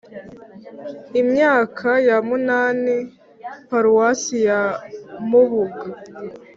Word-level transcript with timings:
imyaka 1.21 1.89
ya 2.07 2.15
umunani 2.23 2.95
paruwasi 3.69 4.35
ya 4.47 4.61
mubuga 5.29 5.85